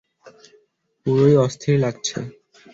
[0.99, 2.17] পুরোই অস্থির লাগছে।